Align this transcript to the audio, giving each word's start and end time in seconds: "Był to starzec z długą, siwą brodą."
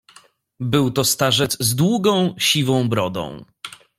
"Był 0.59 0.91
to 0.91 1.03
starzec 1.03 1.57
z 1.59 1.75
długą, 1.75 2.35
siwą 2.37 2.89
brodą." 2.89 3.45